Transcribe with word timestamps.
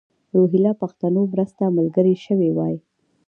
روهیله 0.35 0.71
پښتنو 0.81 1.21
مرسته 1.33 1.63
ملګرې 1.77 2.15
شوې 2.25 2.49
وای. 2.53 2.75